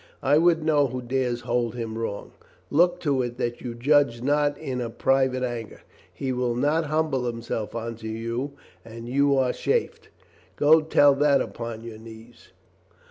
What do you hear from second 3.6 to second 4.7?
you judge not